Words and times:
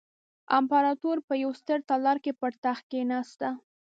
امپراتور 0.59 1.17
په 1.27 1.33
یوه 1.43 1.55
ستر 1.61 1.79
تالار 1.89 2.17
کې 2.23 2.31
پر 2.41 2.51
تخت 2.65 2.83
کېناسته. 2.91 3.49